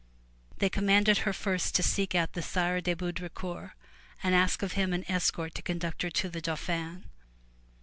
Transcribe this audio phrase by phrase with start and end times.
[0.57, 3.71] They commanded her first to seek out the Sire de Baudricourt (Bo'dri coor)
[4.23, 7.03] and ask of him an escort to conduct her to the Dauphin.